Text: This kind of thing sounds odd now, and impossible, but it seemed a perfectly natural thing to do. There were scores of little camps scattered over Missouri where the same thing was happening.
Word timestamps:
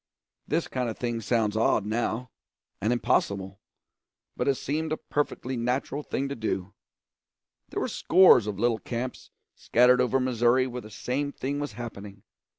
This 0.47 0.67
kind 0.67 0.89
of 0.89 0.97
thing 0.97 1.21
sounds 1.21 1.55
odd 1.55 1.85
now, 1.85 2.31
and 2.81 2.91
impossible, 2.91 3.59
but 4.35 4.47
it 4.47 4.55
seemed 4.55 4.91
a 4.91 4.97
perfectly 4.97 5.55
natural 5.55 6.01
thing 6.01 6.27
to 6.27 6.35
do. 6.35 6.73
There 7.69 7.81
were 7.81 7.87
scores 7.87 8.47
of 8.47 8.57
little 8.57 8.79
camps 8.79 9.29
scattered 9.53 10.01
over 10.01 10.19
Missouri 10.19 10.65
where 10.65 10.81
the 10.81 10.89
same 10.89 11.31
thing 11.31 11.59
was 11.59 11.73
happening. 11.73 12.23